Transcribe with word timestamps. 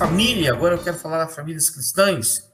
família. 0.00 0.52
Agora 0.52 0.76
eu 0.76 0.82
quero 0.82 0.96
falar 0.96 1.24
das 1.24 1.34
famílias 1.34 1.68
cristãs, 1.68 2.48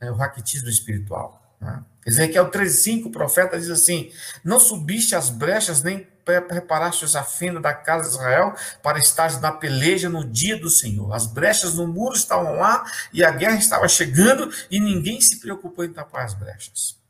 é 0.00 0.08
o 0.08 0.14
raquitismo 0.14 0.68
espiritual. 0.68 1.56
Né? 1.60 1.82
Ezequiel 2.06 2.48
3,5, 2.48 3.06
o 3.06 3.10
profeta 3.10 3.58
diz 3.58 3.70
assim: 3.70 4.12
Não 4.44 4.60
subiste 4.60 5.16
as 5.16 5.28
brechas, 5.28 5.82
nem 5.82 6.06
preparaste 6.24 7.04
a 7.16 7.24
fenda 7.24 7.58
da 7.58 7.74
casa 7.74 8.08
de 8.08 8.14
Israel 8.14 8.54
para 8.80 8.98
estar 8.98 9.40
na 9.40 9.50
peleja 9.50 10.08
no 10.08 10.24
dia 10.24 10.56
do 10.56 10.70
Senhor. 10.70 11.12
As 11.12 11.26
brechas 11.26 11.74
no 11.74 11.88
muro 11.88 12.14
estavam 12.14 12.54
lá 12.54 12.84
e 13.12 13.24
a 13.24 13.30
guerra 13.32 13.56
estava 13.56 13.88
chegando 13.88 14.48
e 14.70 14.78
ninguém 14.78 15.20
se 15.20 15.40
preocupou 15.40 15.84
em 15.84 15.92
tapar 15.92 16.24
as 16.24 16.34
brechas. 16.34 17.01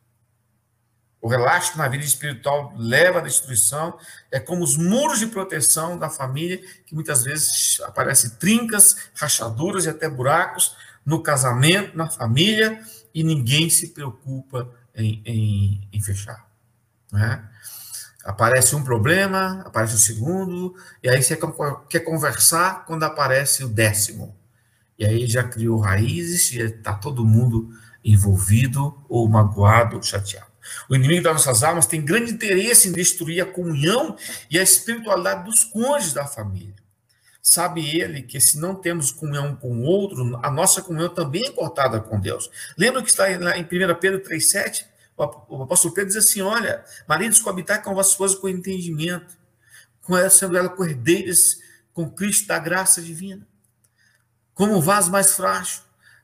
O 1.23 1.29
relaxo 1.29 1.79
na 1.79 1.87
vida 1.87 2.05
espiritual 2.05 2.75
leva 2.77 3.21
à 3.21 3.23
destruição. 3.23 3.97
É 4.29 4.41
como 4.41 4.65
os 4.65 4.77
muros 4.77 5.21
de 5.21 5.29
proteção 5.29 5.97
da 5.97 6.11
família, 6.11 6.61
que 6.85 6.97
muitas 6.97 7.23
vezes 7.23 7.81
aparecem 7.83 8.31
trincas, 8.31 8.97
rachaduras 9.15 9.85
e 9.85 9.89
até 9.89 10.09
buracos 10.09 10.77
no 11.07 11.23
casamento, 11.23 11.97
na 11.97 12.11
família, 12.11 12.83
e 13.15 13.23
ninguém 13.23 13.71
se 13.71 13.91
preocupa 13.91 14.69
em, 14.97 15.23
em, 15.25 15.89
em 15.93 16.01
fechar. 16.01 16.45
Né? 17.13 17.49
Aparece 18.25 18.75
um 18.75 18.83
problema, 18.83 19.63
aparece 19.65 19.93
o 19.93 19.97
um 19.97 20.01
segundo, 20.01 20.75
e 21.01 21.09
aí 21.09 21.23
você 21.23 21.39
quer 21.89 22.01
conversar 22.01 22.85
quando 22.85 23.05
aparece 23.05 23.63
o 23.63 23.69
décimo. 23.69 24.37
E 24.99 25.05
aí 25.05 25.25
já 25.29 25.45
criou 25.45 25.79
raízes, 25.79 26.51
e 26.51 26.59
está 26.63 26.95
todo 26.95 27.25
mundo 27.25 27.71
envolvido, 28.05 29.05
ou 29.09 29.29
magoado, 29.29 29.97
ou 29.97 30.03
chateado. 30.03 30.52
O 30.89 30.95
inimigo 30.95 31.23
das 31.23 31.33
nossas 31.35 31.63
almas 31.63 31.87
tem 31.87 32.05
grande 32.05 32.33
interesse 32.33 32.89
em 32.89 32.93
destruir 32.93 33.41
a 33.43 33.47
comunhão 33.47 34.17
e 34.51 34.59
a 34.59 34.63
espiritualidade 34.63 35.45
dos 35.45 35.65
cônjuges 35.65 36.13
da 36.13 36.27
família. 36.27 36.75
Sabe 37.43 37.99
ele 37.99 38.23
que 38.23 38.41
se 38.41 38.59
não 38.59 38.75
temos 38.75 39.11
comunhão 39.11 39.57
com 39.57 39.73
o 39.73 39.83
outro, 39.83 40.39
a 40.43 40.51
nossa 40.51 40.81
comunhão 40.81 41.09
também 41.09 41.45
é 41.45 41.51
cortada 41.51 42.01
com 42.01 42.21
Deus. 42.21 42.51
Lembra 42.79 43.03
que 43.03 43.11
está 43.11 43.31
em 43.31 43.65
1 43.65 43.67
Pedro 44.01 44.21
3,7? 44.21 44.87
O 45.17 45.63
apóstolo 45.63 45.93
Pedro 45.93 46.09
diz 46.09 46.17
assim: 46.17 46.41
Olha, 46.41 46.85
maridos, 47.07 47.41
coabitar 47.41 47.83
com 47.83 47.91
a 47.91 47.95
vossa 47.95 48.11
esposa 48.11 48.37
com 48.37 48.49
entendimento, 48.49 49.37
com 50.03 50.17
ela, 50.17 50.31
sendo 50.31 50.57
ela 50.57 50.69
cordeiras 50.69 51.59
com 51.93 52.09
Cristo 52.09 52.49
da 52.49 52.59
graça 52.59 53.03
divina, 53.03 53.47
como 54.55 54.81
vaso 54.81 55.11
mais 55.11 55.33
frágil 55.33 55.83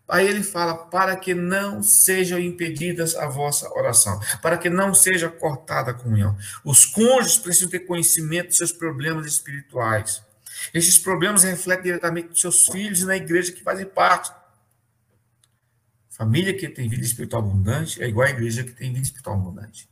Aí 0.09 0.27
ele 0.27 0.43
fala: 0.43 0.75
para 0.75 1.15
que 1.17 1.35
não 1.35 1.83
sejam 1.83 2.39
impedidas 2.39 3.15
a 3.15 3.27
vossa 3.27 3.69
oração, 3.75 4.19
para 4.41 4.57
que 4.57 4.71
não 4.71 4.95
seja 4.95 5.29
cortada 5.29 5.91
a 5.91 5.95
comunhão. 5.95 6.37
Os 6.65 6.87
cônjuges 6.87 7.37
precisam 7.37 7.69
ter 7.69 7.81
conhecimento 7.81 8.49
dos 8.49 8.57
seus 8.57 8.73
problemas 8.73 9.27
espirituais. 9.27 10.23
Esses 10.73 10.99
problemas 10.99 11.45
refletem 11.45 11.85
diretamente 11.85 12.31
nos 12.31 12.41
seus 12.41 12.67
filhos 12.69 13.03
e 13.03 13.05
na 13.05 13.17
igreja 13.17 13.53
que 13.53 13.63
fazem 13.63 13.87
parte. 13.87 14.33
Família 16.09 16.57
que 16.57 16.69
tem 16.69 16.89
vida 16.89 17.05
espiritual 17.05 17.43
abundante 17.43 18.03
é 18.03 18.09
igual 18.09 18.27
à 18.27 18.31
igreja 18.31 18.65
que 18.65 18.73
tem 18.73 18.93
vida 18.93 19.05
espiritual 19.05 19.37
abundante. 19.37 19.89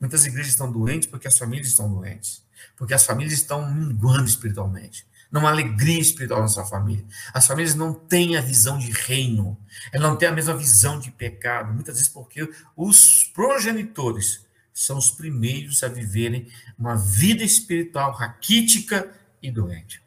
Muitas 0.00 0.24
igrejas 0.24 0.52
estão 0.52 0.72
doentes 0.72 1.06
porque 1.06 1.28
as 1.28 1.38
famílias 1.38 1.68
estão 1.68 1.92
doentes, 1.92 2.42
porque 2.76 2.94
as 2.94 3.04
famílias 3.04 3.34
estão 3.34 3.70
minguando 3.70 4.24
espiritualmente 4.24 5.06
não 5.30 5.46
há 5.46 5.50
alegria 5.50 6.00
espiritual 6.00 6.40
na 6.40 6.48
sua 6.48 6.66
família. 6.66 7.04
As 7.32 7.46
famílias 7.46 7.74
não 7.74 7.94
têm 7.94 8.36
a 8.36 8.40
visão 8.40 8.78
de 8.78 8.90
reino, 8.90 9.56
elas 9.92 10.08
não 10.08 10.16
têm 10.16 10.28
a 10.28 10.32
mesma 10.32 10.56
visão 10.56 10.98
de 10.98 11.10
pecado, 11.10 11.72
muitas 11.72 11.96
vezes 11.96 12.08
porque 12.08 12.50
os 12.76 13.24
progenitores 13.34 14.44
são 14.72 14.98
os 14.98 15.10
primeiros 15.10 15.82
a 15.82 15.88
viverem 15.88 16.48
uma 16.78 16.96
vida 16.96 17.44
espiritual 17.44 18.12
raquítica 18.12 19.10
e 19.42 19.50
doente. 19.50 20.02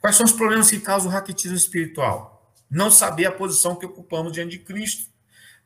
Quais 0.00 0.16
são 0.16 0.26
os 0.26 0.32
problemas 0.32 0.70
que 0.70 0.78
causam 0.78 1.08
o 1.08 1.12
raquitismo 1.12 1.56
espiritual? 1.56 2.52
Não 2.70 2.90
saber 2.90 3.26
a 3.26 3.32
posição 3.32 3.74
que 3.74 3.86
ocupamos 3.86 4.32
diante 4.32 4.52
de 4.52 4.58
Cristo. 4.58 5.10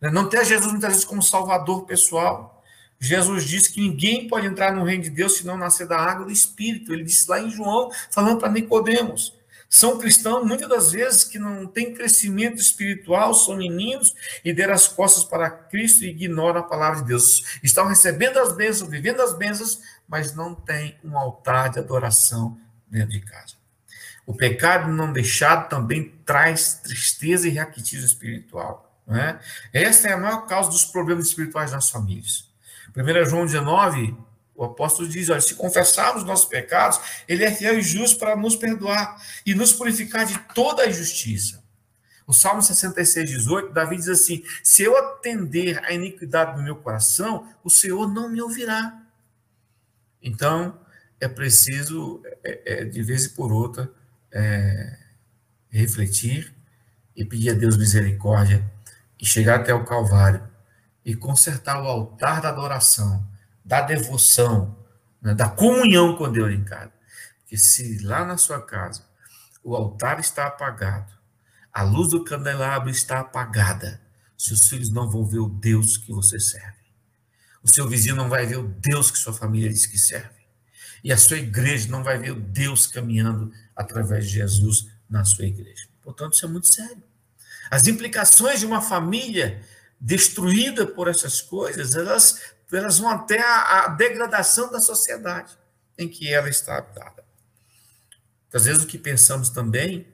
Né? 0.01 0.11
Não 0.11 0.29
ter 0.29 0.45
Jesus 0.45 0.71
muitas 0.71 0.91
vezes 0.91 1.05
como 1.05 1.23
salvador 1.23 1.85
pessoal 1.85 2.58
Jesus 3.01 3.45
disse 3.45 3.73
que 3.73 3.81
ninguém 3.81 4.27
pode 4.27 4.47
entrar 4.47 4.73
no 4.73 4.85
reino 4.85 5.05
de 5.05 5.11
Deus 5.11 5.37
se 5.37 5.47
não 5.47 5.57
nascer 5.57 5.87
da 5.87 5.99
água 5.99 6.27
do 6.27 6.33
Espírito. 6.33 6.93
Ele 6.93 7.05
disse 7.05 7.31
lá 7.31 7.41
em 7.41 7.51
João, 7.51 7.91
falando 8.11 8.41
para 8.41 8.51
Nicodemos. 8.51 9.39
São 9.71 9.99
cristãos, 9.99 10.47
muitas 10.47 10.69
das 10.69 10.93
vezes, 10.93 11.25
que 11.25 11.39
não 11.39 11.67
têm 11.67 11.93
crescimento 11.93 12.57
espiritual, 12.57 13.35
são 13.35 13.55
meninos 13.55 14.15
e 14.43 14.53
deram 14.53 14.73
as 14.73 14.89
costas 14.89 15.25
para 15.25 15.51
Cristo 15.51 16.05
e 16.05 16.09
ignoram 16.09 16.61
a 16.61 16.63
palavra 16.63 17.03
de 17.03 17.09
Deus. 17.09 17.59
Estão 17.63 17.87
recebendo 17.87 18.39
as 18.39 18.55
bênçãos, 18.55 18.91
vivendo 18.91 19.21
as 19.21 19.37
bênçãos, 19.37 19.79
mas 20.09 20.35
não 20.35 20.55
têm 20.55 20.97
um 21.05 21.19
altar 21.19 21.69
de 21.69 21.79
adoração 21.79 22.59
dentro 22.91 23.11
de 23.11 23.21
casa. 23.21 23.57
O 24.25 24.35
pecado 24.35 24.91
não 24.91 25.13
deixado 25.13 25.69
também 25.69 26.15
traz 26.25 26.75
tristeza 26.75 27.47
e 27.47 27.55
raquitismo 27.55 28.07
espiritual. 28.07 28.91
Não 29.07 29.17
é? 29.17 29.39
Esta 29.73 30.09
é 30.09 30.13
a 30.13 30.17
maior 30.17 30.47
causa 30.47 30.71
dos 30.71 30.85
problemas 30.85 31.27
espirituais 31.27 31.73
nas 31.73 31.91
famílias. 31.91 32.48
1 33.03 33.25
João 33.27 33.47
19, 33.47 34.17
o 34.55 34.65
apóstolo 34.65 35.09
diz: 35.09 35.29
olha, 35.29 35.41
se 35.41 35.55
confessarmos 35.55 36.25
nossos 36.25 36.47
pecados, 36.47 37.01
ele 37.29 37.45
é 37.45 37.55
fiel 37.55 37.79
e 37.79 37.83
justo 37.83 38.19
para 38.19 38.35
nos 38.35 38.57
perdoar 38.57 39.17
e 39.47 39.55
nos 39.55 39.73
purificar 39.73 40.27
de 40.27 40.37
toda 40.53 40.83
a 40.83 40.89
injustiça. 40.89 41.63
O 42.27 42.33
Salmo 42.33 42.61
66, 42.61 43.31
18, 43.31 43.73
Davi 43.73 43.97
diz 43.97 44.09
assim: 44.09 44.43
Se 44.63 44.83
eu 44.83 44.97
atender 44.97 45.83
à 45.85 45.93
iniquidade 45.93 46.57
do 46.57 46.63
meu 46.63 46.75
coração, 46.75 47.49
o 47.63 47.71
Senhor 47.71 48.13
não 48.13 48.29
me 48.29 48.43
ouvirá. 48.43 49.01
Então, 50.21 50.77
é 51.21 51.29
preciso, 51.29 52.21
é, 52.43 52.81
é, 52.81 52.85
de 52.85 53.03
vez 53.03 53.27
e 53.27 53.31
por 53.31 53.53
outra, 53.53 53.91
é, 54.33 54.99
refletir 55.71 56.53
e 57.15 57.25
pedir 57.25 57.51
a 57.51 57.55
Deus 57.55 57.77
misericórdia 57.77 58.69
e 59.21 59.25
chegar 59.25 59.61
até 59.61 59.73
o 59.73 59.85
Calvário 59.85 60.48
e 61.09 61.17
consertar 61.17 61.83
o 61.83 61.89
altar 61.89 62.43
da 62.43 62.51
adoração, 62.51 63.27
da 63.65 63.81
devoção, 63.81 64.77
né, 65.23 65.35
da 65.35 65.49
comunhão 65.49 66.15
com 66.15 66.31
Deus 66.31 66.53
em 66.53 66.63
casa. 66.63 66.93
Porque 67.39 67.57
se 67.57 68.05
lá 68.05 68.27
na 68.27 68.37
sua 68.37 68.61
casa 68.61 69.07
o 69.65 69.75
altar 69.75 70.21
está 70.21 70.47
apagado, 70.47 71.11
a 71.73 71.83
luz 71.83 72.11
do 72.11 72.23
candelabro 72.23 72.91
está 72.91 73.21
apagada, 73.21 74.03
seus 74.37 74.69
filhos 74.69 74.91
não 74.91 75.11
vão 75.11 75.25
ver 75.25 75.39
o 75.39 75.49
Deus 75.49 75.97
que 75.97 76.13
você 76.13 76.39
serve. 76.39 76.77
O 77.63 77.73
seu 77.73 77.89
vizinho 77.89 78.15
não 78.15 78.29
vai 78.29 78.45
ver 78.45 78.59
o 78.59 78.69
Deus 78.69 79.11
que 79.11 79.17
sua 79.17 79.33
família 79.33 79.71
diz 79.71 79.87
que 79.87 79.97
serve. 79.97 80.47
E 81.03 81.11
a 81.11 81.17
sua 81.17 81.39
igreja 81.39 81.89
não 81.89 82.05
vai 82.05 82.19
ver 82.19 82.33
o 82.33 82.41
Deus 82.41 82.87
caminhando 82.87 83.51
através 83.75 84.27
de 84.27 84.35
Jesus 84.35 84.89
na 85.09 85.25
sua 85.25 85.47
igreja. 85.47 85.89
Portanto, 86.03 86.35
isso 86.35 86.45
é 86.45 86.49
muito 86.49 86.67
sério. 86.67 87.03
As 87.71 87.87
implicações 87.87 88.61
de 88.61 88.67
uma 88.67 88.83
família 88.83 89.63
destruída 90.01 90.87
por 90.87 91.09
essas 91.09 91.41
coisas, 91.41 91.95
elas, 91.95 92.41
elas 92.73 92.99
vão 92.99 93.11
até 93.11 93.41
a, 93.41 93.85
a 93.85 93.89
degradação 93.89 94.71
da 94.71 94.81
sociedade 94.81 95.57
em 95.99 96.09
que 96.09 96.33
ela 96.33 96.49
está 96.49 96.79
habitada. 96.79 97.25
Às 98.53 98.65
vezes 98.65 98.83
o 98.83 98.87
que 98.87 98.97
pensamos 98.97 99.51
também 99.51 100.07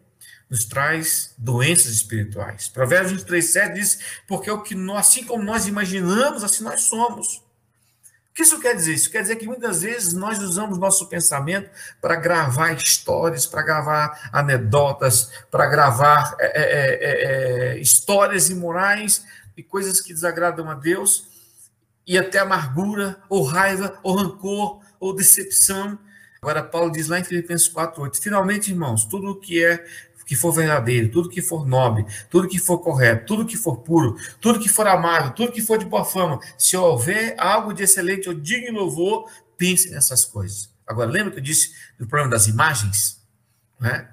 nos 0.48 0.64
traz 0.64 1.34
doenças 1.38 1.92
espirituais. 1.92 2.68
Provérbios 2.68 3.12
23, 3.12 3.44
7 3.44 3.74
diz, 3.74 3.98
porque 4.26 4.50
o 4.50 4.62
que 4.62 4.74
nós, 4.74 5.08
assim 5.08 5.24
como 5.24 5.42
nós 5.42 5.66
imaginamos, 5.66 6.42
assim 6.42 6.64
nós 6.64 6.82
somos. 6.82 7.36
O 7.36 8.34
que 8.34 8.42
isso 8.42 8.58
quer 8.60 8.74
dizer? 8.74 8.94
Isso 8.94 9.10
quer 9.10 9.22
dizer 9.22 9.36
que 9.36 9.46
muitas 9.46 9.82
vezes 9.82 10.12
nós 10.12 10.40
usamos 10.40 10.76
nosso 10.76 11.08
pensamento 11.08 11.70
para 12.00 12.16
gravar 12.16 12.72
histórias, 12.72 13.46
para 13.46 13.62
gravar 13.62 14.28
anedotas, 14.32 15.30
para 15.50 15.66
gravar 15.66 16.34
é, 16.40 16.46
é, 16.46 17.74
é, 17.74 17.78
histórias 17.78 18.50
imorais 18.50 19.24
e 19.56 19.62
coisas 19.62 20.00
que 20.00 20.12
desagradam 20.12 20.68
a 20.70 20.74
Deus, 20.74 21.26
e 22.06 22.18
até 22.18 22.38
amargura, 22.38 23.22
ou 23.28 23.42
raiva, 23.42 23.98
ou 24.02 24.16
rancor, 24.16 24.80
ou 25.00 25.14
decepção. 25.14 25.98
Agora, 26.40 26.62
Paulo 26.62 26.92
diz 26.92 27.08
lá 27.08 27.18
em 27.18 27.24
Filipenses 27.24 27.68
4,8: 27.68 28.20
Finalmente, 28.20 28.70
irmãos, 28.70 29.04
tudo 29.04 29.30
o 29.30 29.40
que 29.40 29.64
é 29.64 29.84
que 30.26 30.34
for 30.34 30.52
verdadeiro, 30.52 31.10
tudo 31.10 31.28
que 31.28 31.42
for 31.42 31.66
nobre, 31.66 32.06
tudo 32.30 32.48
que 32.48 32.58
for 32.58 32.78
correto, 32.78 33.26
tudo 33.26 33.46
que 33.46 33.56
for 33.56 33.78
puro, 33.78 34.16
tudo 34.40 34.58
que 34.58 34.68
for 34.68 34.86
amável, 34.86 35.32
tudo 35.32 35.52
que 35.52 35.60
for 35.60 35.78
de 35.78 35.84
boa 35.84 36.04
fama, 36.04 36.40
se 36.58 36.76
houver 36.76 37.34
algo 37.38 37.72
de 37.72 37.82
excelente 37.82 38.28
ou 38.28 38.34
digno 38.34 38.80
louvor, 38.80 39.30
pense 39.56 39.90
nessas 39.90 40.24
coisas. 40.24 40.70
Agora, 40.86 41.10
lembra 41.10 41.32
que 41.32 41.38
eu 41.38 41.42
disse 41.42 41.72
do 41.98 42.06
problema 42.06 42.30
das 42.30 42.46
imagens? 42.46 43.22
Né? 43.78 44.08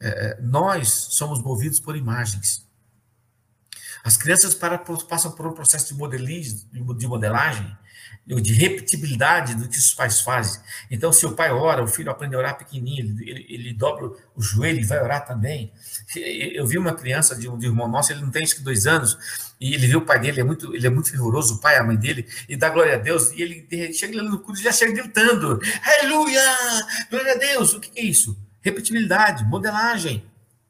É, 0.00 0.38
nós 0.42 0.88
somos 1.10 1.40
movidos 1.40 1.80
por 1.80 1.96
imagens. 1.96 2.66
As 4.04 4.18
crianças 4.18 4.54
para, 4.54 4.76
passam 4.76 5.32
por 5.32 5.46
um 5.46 5.52
processo 5.52 5.94
de 5.94 5.98
modelagem, 5.98 6.60
de 6.70 7.08
modelagem, 7.08 7.74
de 8.26 8.52
repetibilidade 8.52 9.54
do 9.54 9.68
que 9.68 9.78
os 9.78 9.94
pais 9.94 10.20
fazem. 10.20 10.60
Então, 10.90 11.10
se 11.10 11.24
o 11.24 11.32
pai 11.32 11.50
ora, 11.50 11.82
o 11.82 11.88
filho 11.88 12.10
aprende 12.10 12.34
a 12.34 12.38
orar 12.38 12.58
pequenininho, 12.58 13.18
ele, 13.22 13.46
ele 13.48 13.72
dobra 13.72 14.10
o 14.34 14.42
joelho 14.42 14.80
e 14.80 14.84
vai 14.84 15.02
orar 15.02 15.26
também. 15.26 15.72
Eu 16.14 16.66
vi 16.66 16.76
uma 16.76 16.94
criança 16.94 17.34
de 17.34 17.48
um, 17.48 17.58
de 17.58 17.66
um 17.66 17.70
irmão 17.70 17.88
nosso, 17.88 18.12
ele 18.12 18.20
não 18.20 18.30
tem 18.30 18.42
acho 18.42 18.56
que 18.56 18.62
dois 18.62 18.86
anos, 18.86 19.16
e 19.58 19.74
ele 19.74 19.86
viu 19.86 20.00
o 20.00 20.06
pai 20.06 20.20
dele, 20.20 20.40
é 20.40 20.44
muito, 20.44 20.74
ele 20.74 20.86
é 20.86 20.90
muito 20.90 21.10
fervoroso, 21.10 21.54
o 21.54 21.60
pai, 21.60 21.76
a 21.76 21.84
mãe 21.84 21.96
dele, 21.96 22.26
e 22.46 22.56
dá 22.56 22.68
glória 22.68 22.94
a 22.94 22.98
Deus, 22.98 23.30
e 23.32 23.42
ele 23.42 23.92
chega 23.92 24.22
no 24.22 24.38
culto 24.38 24.60
e 24.60 24.62
já 24.62 24.72
chega 24.72 24.92
gritando, 24.92 25.60
aleluia, 25.82 26.42
glória 27.10 27.32
a 27.32 27.38
Deus, 27.38 27.72
o 27.72 27.80
que 27.80 27.98
é 27.98 28.04
isso? 28.04 28.38
Repetibilidade, 28.60 29.44
modelagem. 29.44 30.24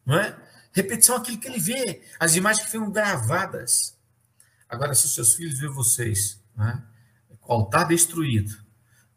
não 0.04 0.18
é? 0.18 0.36
Repetição 0.74 1.14
é 1.14 1.18
aquilo 1.18 1.38
que 1.38 1.46
ele 1.46 1.60
vê, 1.60 2.02
as 2.18 2.34
imagens 2.34 2.64
que 2.64 2.72
foram 2.72 2.90
gravadas. 2.90 3.96
Agora, 4.68 4.92
se 4.92 5.06
os 5.06 5.14
seus 5.14 5.34
filhos 5.34 5.58
veem 5.60 5.72
vocês 5.72 6.42
é? 6.58 6.78
com 7.40 7.52
o 7.52 7.56
altar 7.56 7.86
destruído, 7.86 8.52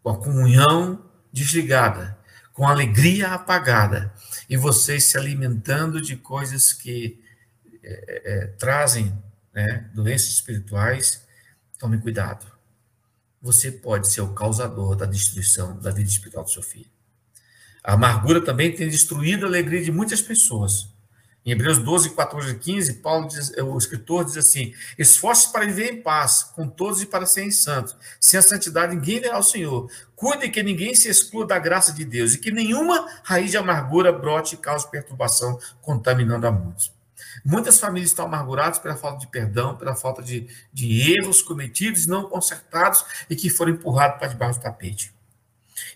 com 0.03 0.11
a 0.11 0.17
comunhão 0.17 1.03
desligada, 1.33 2.15
com 2.53 2.67
a 2.67 2.71
alegria 2.71 3.29
apagada, 3.29 4.13
e 4.47 4.55
vocês 4.55 5.05
se 5.05 5.17
alimentando 5.17 5.99
de 5.99 6.15
coisas 6.15 6.71
que 6.73 7.19
é, 7.83 8.21
é, 8.23 8.47
trazem 8.59 9.11
né, 9.51 9.89
doenças 9.95 10.29
espirituais, 10.29 11.25
tome 11.79 11.99
cuidado. 11.99 12.45
Você 13.41 13.71
pode 13.71 14.11
ser 14.11 14.21
o 14.21 14.33
causador 14.33 14.95
da 14.95 15.07
destruição 15.07 15.79
da 15.79 15.89
vida 15.89 16.09
espiritual 16.09 16.43
do 16.43 16.51
seu 16.51 16.61
filho. 16.61 16.89
A 17.83 17.93
amargura 17.93 18.41
também 18.41 18.75
tem 18.75 18.87
destruído 18.87 19.45
a 19.45 19.49
alegria 19.49 19.83
de 19.83 19.91
muitas 19.91 20.21
pessoas. 20.21 20.95
Em 21.47 21.51
Hebreus 21.51 21.79
12, 21.79 22.09
14 22.09 22.51
e 22.51 22.55
15, 22.55 22.93
Paulo 22.95 23.25
diz, 23.25 23.53
o 23.57 23.77
escritor 23.77 24.25
diz 24.25 24.35
assim: 24.35 24.73
Esforce 24.99 25.49
para 25.49 25.65
viver 25.65 25.93
em 25.93 26.01
paz 26.01 26.43
com 26.43 26.67
todos 26.67 27.01
e 27.01 27.05
para 27.05 27.25
serem 27.25 27.51
santos. 27.51 27.95
Sem 28.19 28.37
a 28.37 28.43
santidade, 28.43 28.93
ninguém 28.93 29.21
verá 29.21 29.39
o 29.39 29.43
Senhor. 29.43 29.89
Cuide 30.13 30.49
que 30.49 30.61
ninguém 30.61 30.93
se 30.93 31.07
exclua 31.07 31.47
da 31.47 31.57
graça 31.57 31.93
de 31.93 32.03
Deus 32.03 32.33
e 32.33 32.37
que 32.37 32.51
nenhuma 32.51 33.07
raiz 33.23 33.49
de 33.49 33.55
amargura 33.55 34.11
brote 34.11 34.55
e 34.55 34.57
cause 34.57 34.91
perturbação, 34.91 35.57
contaminando 35.81 36.45
a 36.45 36.51
muitos. 36.51 36.91
Muitas 37.45 37.79
famílias 37.79 38.09
estão 38.09 38.25
amarguradas 38.25 38.77
pela 38.79 38.97
falta 38.97 39.19
de 39.19 39.27
perdão, 39.27 39.77
pela 39.77 39.95
falta 39.95 40.21
de, 40.21 40.49
de 40.73 41.13
erros 41.13 41.41
cometidos, 41.41 42.05
não 42.07 42.27
consertados 42.27 43.05
e 43.29 43.37
que 43.37 43.49
foram 43.49 43.71
empurrados 43.71 44.19
para 44.19 44.27
debaixo 44.27 44.59
do 44.59 44.63
tapete. 44.63 45.16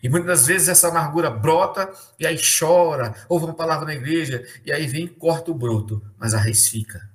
E 0.02 0.10
muitas 0.10 0.48
vezes 0.48 0.68
essa 0.68 0.90
amargura 0.90 1.30
brota 1.30 1.92
e 2.20 2.26
aí 2.26 2.38
chora, 2.38 3.16
ouve 3.28 3.46
uma 3.46 3.54
palavra 3.54 3.86
na 3.86 3.94
igreja 3.94 4.46
e 4.66 4.72
aí 4.72 4.88
vem 4.88 5.06
e 5.06 5.10
corta 5.10 5.52
o 5.52 5.56
broto, 5.56 6.02
mas 6.18 6.34
a 6.34 6.40
raiz 6.40 6.68
fica. 6.68 7.10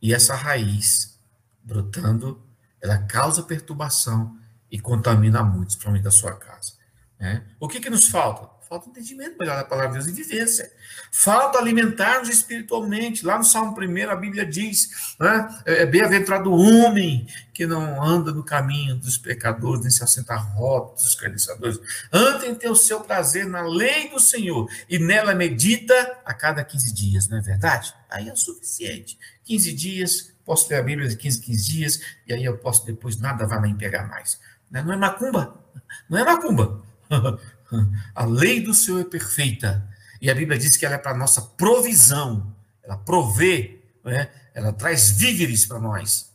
E 0.00 0.12
essa 0.12 0.34
raiz 0.34 1.18
brotando, 1.62 2.42
ela 2.80 2.98
causa 2.98 3.42
perturbação 3.42 4.36
e 4.70 4.80
contamina 4.80 5.42
muitos, 5.42 5.76
principalmente 5.76 6.08
a 6.08 6.10
sua 6.10 6.34
casa. 6.34 6.81
Né? 7.22 7.40
O 7.60 7.68
que, 7.68 7.78
que 7.78 7.88
nos 7.88 8.08
falta? 8.08 8.50
Falta 8.68 8.88
entendimento 8.88 9.36
melhor 9.38 9.56
da 9.56 9.64
palavra 9.64 10.00
de 10.00 10.06
Deus 10.06 10.18
e 10.18 10.22
vivência. 10.22 10.72
Falta 11.12 11.56
alimentar-nos 11.56 12.28
espiritualmente. 12.28 13.24
Lá 13.24 13.38
no 13.38 13.44
Salmo 13.44 13.76
1, 13.78 14.10
a 14.10 14.16
Bíblia 14.16 14.44
diz: 14.44 15.14
né, 15.20 15.62
é, 15.64 15.82
é 15.82 15.86
bem-aventurado 15.86 16.50
o 16.50 16.58
homem 16.58 17.28
que 17.54 17.64
não 17.64 18.02
anda 18.02 18.32
no 18.32 18.42
caminho 18.42 18.96
dos 18.96 19.16
pecadores, 19.16 19.82
nem 19.82 19.90
se 19.90 20.02
assenta 20.02 20.34
a 20.34 20.36
rota 20.36 20.94
dos 20.94 21.10
escarnecedores. 21.10 21.78
Anda 22.12 22.48
em 22.48 22.56
ter 22.56 22.70
o 22.70 22.74
seu 22.74 23.02
prazer 23.02 23.46
na 23.46 23.62
lei 23.62 24.08
do 24.08 24.18
Senhor 24.18 24.68
e 24.88 24.98
nela 24.98 25.32
medita 25.32 25.94
a 26.24 26.34
cada 26.34 26.64
15 26.64 26.92
dias, 26.92 27.28
não 27.28 27.38
é 27.38 27.40
verdade? 27.40 27.94
Aí 28.10 28.28
é 28.28 28.32
o 28.32 28.36
suficiente. 28.36 29.16
15 29.44 29.72
dias, 29.74 30.34
posso 30.44 30.68
ler 30.68 30.80
a 30.80 30.82
Bíblia 30.82 31.08
de 31.08 31.16
15, 31.16 31.40
15 31.40 31.72
dias, 31.72 32.00
e 32.26 32.32
aí 32.32 32.44
eu 32.44 32.58
posso 32.58 32.84
depois, 32.84 33.16
nada 33.16 33.46
vai 33.46 33.60
me 33.60 33.74
pegar 33.74 34.08
mais. 34.08 34.40
Não 34.68 34.92
é 34.92 34.96
macumba, 34.96 35.62
não 36.10 36.18
é 36.18 36.24
macumba. 36.24 36.90
A 38.14 38.24
lei 38.24 38.60
do 38.60 38.74
Senhor 38.74 39.00
é 39.00 39.04
perfeita. 39.04 39.82
E 40.20 40.30
a 40.30 40.34
Bíblia 40.34 40.58
diz 40.58 40.76
que 40.76 40.84
ela 40.84 40.96
é 40.96 40.98
para 40.98 41.16
nossa 41.16 41.40
provisão. 41.42 42.54
Ela 42.82 42.96
provê, 42.96 43.80
né? 44.04 44.28
ela 44.54 44.72
traz 44.72 45.10
víveres 45.10 45.64
para 45.64 45.78
nós 45.78 46.30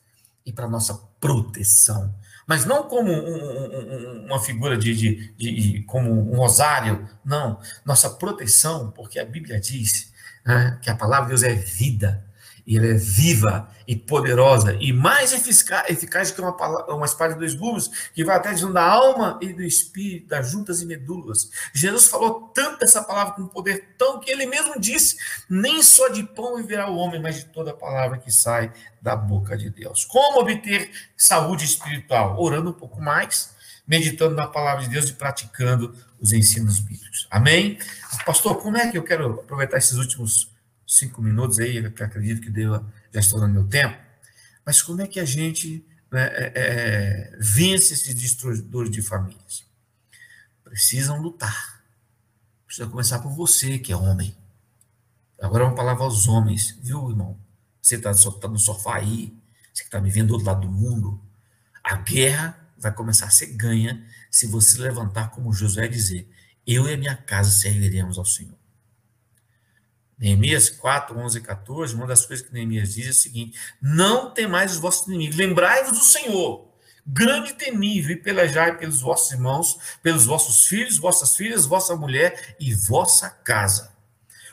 e 0.46 0.52
para 0.52 0.68
nossa 0.68 0.96
proteção. 1.20 2.14
Mas 2.46 2.66
não 2.66 2.88
como 2.88 3.12
um, 3.12 3.16
um, 3.16 4.26
uma 4.26 4.40
figura 4.40 4.78
de, 4.78 4.96
de, 4.96 5.36
de, 5.38 5.84
como 5.84 6.10
um 6.10 6.36
rosário, 6.38 7.08
não. 7.24 7.60
Nossa 7.86 8.10
proteção, 8.10 8.92
porque 8.92 9.20
a 9.20 9.26
Bíblia 9.26 9.60
diz 9.60 10.12
né, 10.46 10.80
que 10.82 10.90
a 10.90 10.96
palavra 10.96 11.26
de 11.26 11.42
Deus 11.42 11.44
é 11.44 11.54
vida 11.54 12.27
e 12.68 12.78
ela 12.78 12.88
é 12.88 12.94
viva 12.96 13.69
e 13.88 13.96
poderosa 13.96 14.78
e 14.81 14.92
mais 14.92 15.31
eficaz, 15.31 15.90
eficaz 15.90 16.31
que 16.31 16.42
uma, 16.42 16.52
uma 16.94 17.06
espada 17.06 17.34
de 17.34 17.40
dois 17.40 17.56
gumes, 17.56 17.90
que 18.14 18.25
vai 18.25 18.36
até 18.36 18.50
dentro 18.50 18.74
da 18.74 18.84
alma 18.84 19.40
e 19.42 19.54
do 19.54 19.64
espírito, 19.64 20.28
das 20.28 20.52
juntas 20.52 20.81
e 20.81 20.86
medulas. 20.86 21.50
Jesus 21.74 22.08
falou 22.08 22.52
tanto 22.54 22.84
essa 22.84 23.02
palavra 23.02 23.36
com 23.36 23.48
poder 23.48 23.96
tão 23.98 24.19
que 24.19 24.30
ele 24.30 24.46
mesmo 24.46 24.78
disse: 24.78 25.16
nem 25.50 25.81
só 25.81 26.10
de 26.10 26.24
pão 26.24 26.58
viverá 26.58 26.90
o 26.90 26.98
homem, 26.98 27.22
mas 27.22 27.38
de 27.38 27.46
toda 27.46 27.72
a 27.72 27.74
palavra 27.74 28.18
que 28.18 28.30
sai 28.30 28.74
da 29.02 29.16
boca 29.16 29.58
de 29.58 29.69
Deus. 29.69 30.04
Como 30.04 30.42
obter 30.42 30.92
saúde 31.16 31.64
espiritual? 31.64 32.38
Orando 32.38 32.72
um 32.72 32.74
pouco 32.74 33.02
mais, 33.02 33.56
meditando 33.88 34.36
na 34.36 34.46
palavra 34.46 34.84
de 34.84 34.90
Deus 34.90 35.10
e 35.10 35.14
praticando 35.14 35.96
os 36.19 36.34
ensinos 36.34 36.80
bíblicos. 36.80 37.28
Amém? 37.31 37.80
Pastor, 38.25 38.58
como 38.62 38.75
é 38.75 38.92
que 38.92 38.98
eu 38.98 39.04
quero 39.04 39.40
aproveitar 39.40 39.78
esses 39.78 39.94
últimos 39.94 40.56
cinco 40.88 41.22
minutos 41.22 41.60
aí, 41.60 41.92
que 41.92 42.01
acredito 42.01 42.42
que 42.42 42.50
deu, 42.50 42.74
já 43.13 43.19
estou 43.19 43.42
no 43.42 43.48
meu 43.50 43.68
tempo, 43.68 44.01
mas 44.66 44.81
como 44.81 45.01
é 45.01 45.07
que 45.07 45.19
a 45.19 45.25
gente 45.25 45.86
né, 46.10 46.25
é, 46.28 46.54
é, 46.56 47.38
vence 47.39 47.94
esses 47.94 48.16
destruidores 48.16 48.89
de 48.89 49.01
famílias? 49.01 49.66
Precisam 50.63 51.22
lutar. 51.22 51.84
Precisa 52.66 52.89
começar 52.89 53.19
por 53.19 53.31
você, 53.34 53.78
que 53.78 53.92
é 53.92 53.95
homem. 53.95 54.36
Agora 55.42 55.63
é 55.63 55.68
uma 55.68 55.75
palavra 55.75 56.04
aos 56.04 56.28
homens, 56.28 56.78
viu, 56.81 57.10
irmão? 57.10 57.40
Você 57.81 57.95
está 57.95 58.13
tá 58.13 58.48
no 58.48 58.57
sofá 58.57 58.98
aí, 58.98 59.33
você 59.74 59.83
que 59.83 59.88
está 59.88 60.01
me 60.01 60.10
vendo 60.10 60.30
do 60.30 60.33
outro 60.33 60.48
lado 60.48 60.62
do 60.62 60.72
mundo. 60.72 61.22
A 61.83 61.95
guerra 61.98 62.60
vai 62.78 62.92
começar 62.92 63.28
a 63.28 63.30
ser 63.30 63.48
ganha 63.48 64.06
se 64.30 64.48
você 64.48 64.81
levantar 64.81 65.30
como 65.30 65.54
Josué 65.54 65.88
dizer: 65.88 66.30
Eu 66.66 66.90
e 66.90 66.94
a 66.94 66.98
minha 66.98 67.16
casa 67.16 67.51
serviremos 67.51 68.18
ao 68.18 68.25
Senhor. 68.25 68.56
Neemias 70.18 70.69
4, 70.69 71.18
11 71.18 71.38
e 71.38 71.42
14, 71.42 71.96
uma 71.96 72.08
das 72.08 72.25
coisas 72.25 72.46
que 72.46 72.54
Neemias 72.54 72.96
diz 72.96 73.08
é 73.08 73.10
o 73.12 73.14
seguinte: 73.14 73.60
Não 73.81 74.31
temais 74.31 74.72
os 74.72 74.80
vossos 74.80 75.08
inimigos, 75.08 75.38
lembrai-vos 75.38 75.98
do 75.98 76.04
Senhor, 76.04 76.68
grande 77.06 77.52
e 77.52 77.54
temível, 77.54 78.12
e 78.12 78.22
pelejai 78.22 78.78
pelos 78.78 79.02
vossos 79.02 79.31
irmãos, 79.31 79.78
pelos 80.02 80.25
vossos 80.25 80.66
filhos, 80.66 80.98
vossas 80.98 81.36
filhas, 81.36 81.66
vossa 81.66 81.96
mulher 81.96 82.56
e 82.60 82.74
vossa 82.74 83.30
casa. 83.30 83.97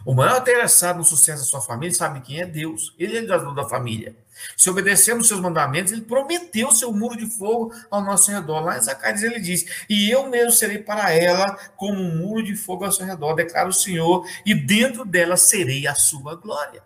O 0.04 0.12
maior 0.12 0.40
interessado 0.40 0.98
no 0.98 1.04
sucesso 1.04 1.42
da 1.42 1.48
sua 1.48 1.62
família 1.62 1.94
sabe 1.94 2.20
quem 2.20 2.40
é 2.40 2.46
Deus. 2.46 2.94
Ele 2.99 3.16
é 3.16 3.23
o 3.23 3.26
dador 3.26 3.54
da 3.54 3.66
família. 3.66 4.14
Se 4.56 4.68
obedecemos 4.68 5.28
seus 5.28 5.40
mandamentos, 5.40 5.92
ele 5.92 6.02
prometeu 6.02 6.70
seu 6.73 6.92
muro 6.92 7.16
de 7.16 7.26
fogo 7.26 7.73
ao 7.90 8.02
nosso 8.04 8.30
redor. 8.30 8.61
Lá 8.61 8.76
em 8.76 8.82
Zacarias 8.82 9.23
ele 9.23 9.40
diz: 9.40 9.87
E 9.88 10.11
eu 10.11 10.28
mesmo 10.28 10.52
serei 10.52 10.78
para 10.78 11.11
ela 11.12 11.54
como 11.76 12.00
um 12.00 12.18
muro 12.18 12.42
de 12.42 12.54
fogo 12.54 12.84
ao 12.84 12.92
seu 12.92 13.06
redor, 13.06 13.34
declara 13.34 13.68
o 13.68 13.73
Senhor, 13.73 14.26
e 14.44 14.54
dentro 14.54 15.04
dela 15.04 15.37
serei 15.37 15.87
a 15.87 15.94
sua 15.94 16.34
glória. 16.34 16.82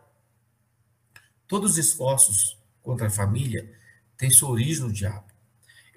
Todos 1.49 1.73
os 1.73 1.79
esforços 1.79 2.57
contra 2.83 3.09
a 3.09 3.11
família 3.11 3.69
têm 4.17 4.31
sua 4.31 4.51
origem 4.51 4.85
no 4.85 4.93
diabo. 4.93 5.28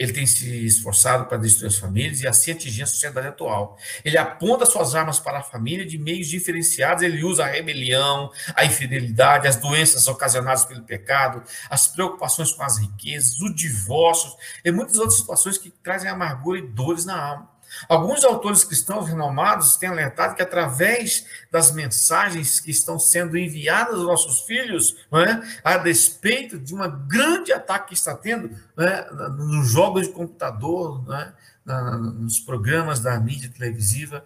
Ele 0.02 0.14
tem 0.14 0.26
se 0.26 0.66
esforçado 0.66 1.26
para 1.26 1.38
destruir 1.38 1.68
as 1.68 1.78
famílias 1.78 2.22
e 2.22 2.28
assim 2.28 2.54
atingir 2.54 2.82
a 2.82 2.88
sociedade 2.88 3.28
atual. 3.28 3.78
Ele 4.04 4.18
aponta 4.18 4.66
suas 4.66 4.96
armas 4.96 5.20
para 5.20 5.38
a 5.38 5.44
família 5.44 5.86
de 5.86 6.00
meios 6.00 6.28
diferenciados. 6.28 7.04
Ele 7.04 7.24
usa 7.24 7.44
a 7.44 7.48
rebelião, 7.48 8.32
a 8.56 8.66
infidelidade, 8.66 9.48
as 9.48 9.58
doenças 9.58 10.08
ocasionadas 10.08 10.66
pelo 10.66 10.82
pecado, 10.82 11.44
as 11.70 11.86
preocupações 11.86 12.52
com 12.52 12.64
as 12.64 12.80
riquezas, 12.80 13.40
o 13.42 13.54
divórcio 13.54 14.32
e 14.66 14.72
muitas 14.72 14.98
outras 14.98 15.18
situações 15.18 15.60
que 15.60 15.70
trazem 15.70 16.10
amargura 16.10 16.58
e 16.58 16.68
dores 16.68 17.06
na 17.06 17.24
alma. 17.24 17.51
Alguns 17.88 18.24
autores 18.24 18.64
cristãos 18.64 19.08
renomados 19.08 19.78
têm 19.78 19.90
alertado 19.90 20.36
que, 20.36 20.42
através 20.42 21.26
das 21.50 21.72
mensagens 21.72 22.60
que 22.60 22.72
estão 22.72 23.00
sendo 23.00 23.38
enviadas 23.38 23.96
aos 23.96 24.06
nossos 24.06 24.42
filhos, 24.42 24.96
é? 25.14 25.60
a 25.64 25.78
despeito 25.78 26.60
de 26.60 26.76
um 26.76 27.08
grande 27.08 27.54
ataque 27.54 27.90
que 27.90 27.94
está 27.94 28.16
tendo 28.16 28.56
é? 28.78 29.12
nos 29.38 29.70
jogos 29.70 30.08
de 30.08 30.14
computador, 30.14 31.04
é? 31.14 31.34
nos 31.66 32.40
programas 32.40 33.00
da 33.00 33.20
mídia 33.20 33.50
televisiva, 33.50 34.26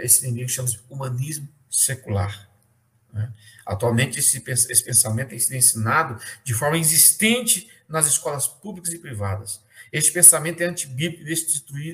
esse 0.00 0.26
inimigo 0.26 0.48
chama-se 0.48 0.78
humanismo 0.88 1.48
secular. 1.70 2.48
Atualmente, 3.64 4.18
esse, 4.18 4.42
esse 4.46 4.84
pensamento 4.84 5.30
tem 5.30 5.38
sido 5.38 5.54
ensinado 5.54 6.18
de 6.44 6.54
forma 6.54 6.76
existente 6.78 7.70
nas 7.88 8.06
escolas 8.06 8.46
públicas 8.46 8.92
e 8.92 8.98
privadas. 8.98 9.60
Este 9.92 10.10
pensamento 10.10 10.62
é 10.62 10.66
antibíblico 10.66 11.22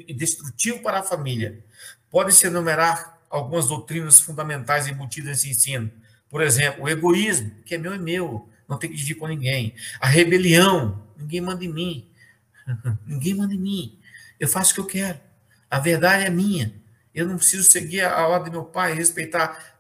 e 0.07 0.15
destrutivo 0.15 0.81
para 0.81 1.01
a 1.01 1.03
família. 1.03 1.65
Pode-se 2.11 2.47
enumerar 2.47 3.19
algumas 3.29 3.67
doutrinas 3.67 4.21
fundamentais 4.21 4.87
embutidas 4.87 5.31
nesse 5.31 5.51
ensino. 5.51 5.91
Por 6.31 6.41
exemplo, 6.41 6.85
o 6.85 6.89
egoísmo, 6.89 7.51
que 7.65 7.75
é 7.75 7.79
meu 7.79 7.93
é 7.93 7.99
meu, 7.99 8.49
não 8.69 8.79
tem 8.79 8.89
que 8.89 8.97
dividir 8.97 9.17
com 9.17 9.27
ninguém. 9.27 9.75
A 9.99 10.07
rebelião, 10.07 11.03
ninguém 11.17 11.41
manda 11.41 11.65
em 11.65 11.73
mim. 11.73 12.09
ninguém 13.05 13.35
manda 13.35 13.55
em 13.55 13.59
mim. 13.59 13.99
Eu 14.39 14.47
faço 14.47 14.73
o 14.73 14.75
que 14.75 14.81
eu 14.81 14.87
quero. 14.87 15.21
A 15.71 15.81
verdade 15.81 16.25
é 16.25 16.31
minha. 16.31 16.73
Eu 17.15 17.27
não 17.27 17.37
preciso 17.37 17.69
seguir 17.69 18.03
a 18.03 18.27
ordem 18.29 18.53
do 18.53 18.61
meu 18.61 18.65
pai, 18.65 18.95
respeitar. 18.95 19.77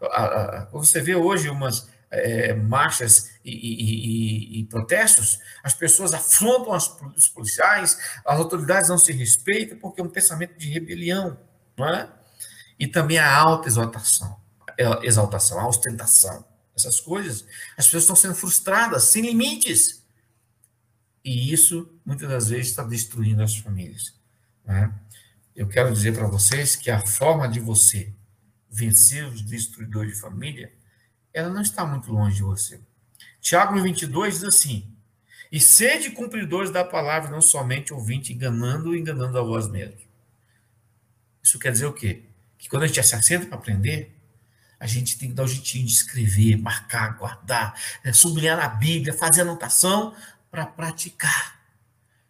Você 0.72 1.00
vê 1.00 1.14
hoje 1.14 1.48
umas 1.48 1.88
é, 2.10 2.54
marchas 2.54 3.30
e, 3.44 3.50
e, 3.50 4.58
e, 4.58 4.60
e, 4.60 4.64
protestos, 4.64 5.38
as 5.62 5.74
pessoas 5.74 6.14
afrontam 6.14 6.74
os 7.16 7.28
policiais, 7.28 7.98
as 8.24 8.38
autoridades 8.38 8.88
não 8.88 8.98
se 8.98 9.12
respeitam 9.12 9.78
porque 9.78 10.00
é 10.00 10.04
um 10.04 10.08
pensamento 10.08 10.56
de 10.58 10.68
rebelião, 10.68 11.38
não 11.76 11.88
é? 11.88 12.10
E 12.78 12.86
também 12.86 13.18
a 13.18 13.36
alta 13.36 13.68
exaltação. 13.68 14.40
exaltação, 15.02 15.60
a 15.60 15.68
ostentação. 15.68 16.46
Essas 16.76 17.00
coisas, 17.00 17.44
as 17.76 17.86
pessoas 17.86 18.04
estão 18.04 18.16
sendo 18.16 18.34
frustradas, 18.34 19.04
sem 19.04 19.22
limites. 19.22 20.04
E 21.24 21.52
isso, 21.52 21.92
muitas 22.06 22.28
das 22.28 22.48
vezes, 22.48 22.68
está 22.68 22.84
destruindo 22.84 23.42
as 23.42 23.56
famílias. 23.56 24.14
Né? 24.64 24.92
Eu 25.56 25.66
quero 25.66 25.92
dizer 25.92 26.14
para 26.14 26.28
vocês 26.28 26.76
que 26.76 26.88
a 26.88 27.04
forma 27.04 27.48
de 27.48 27.58
você 27.58 28.14
vencer 28.70 29.26
os 29.26 29.42
destruidores 29.42 30.14
de 30.14 30.20
família, 30.20 30.72
ela 31.38 31.50
não 31.50 31.62
está 31.62 31.86
muito 31.86 32.12
longe 32.12 32.36
de 32.36 32.42
você. 32.42 32.80
Tiago 33.40 33.80
22 33.80 34.34
diz 34.34 34.44
assim: 34.44 34.92
E 35.52 35.60
sede 35.60 36.10
cumpridores 36.10 36.70
da 36.70 36.84
palavra, 36.84 37.30
não 37.30 37.40
somente 37.40 37.94
ouvinte, 37.94 38.32
enganando 38.32 38.94
e 38.94 38.98
enganando 38.98 39.38
a 39.38 39.42
vós 39.42 39.68
mesmos. 39.68 40.02
Isso 41.42 41.58
quer 41.58 41.70
dizer 41.70 41.86
o 41.86 41.92
quê? 41.92 42.24
Que 42.58 42.68
quando 42.68 42.82
a 42.82 42.86
gente 42.88 43.02
se 43.02 43.14
assenta 43.14 43.46
para 43.46 43.56
aprender, 43.56 44.16
a 44.80 44.86
gente 44.86 45.16
tem 45.16 45.28
que 45.28 45.34
dar 45.34 45.44
o 45.44 45.48
jeitinho 45.48 45.86
de 45.86 45.92
escrever, 45.92 46.56
marcar, 46.56 47.16
guardar, 47.16 47.80
é, 48.04 48.12
sublinhar 48.12 48.56
na 48.56 48.68
Bíblia, 48.68 49.14
fazer 49.14 49.42
anotação 49.42 50.14
para 50.50 50.66
praticar. 50.66 51.58